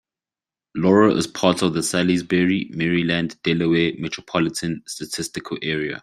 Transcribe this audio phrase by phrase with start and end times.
[0.73, 5.99] Laurel is part of the Salisbury, Maryland-Delaware Metropolitan Statistical Area.